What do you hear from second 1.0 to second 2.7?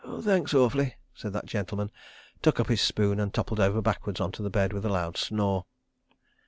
said that gentleman, took up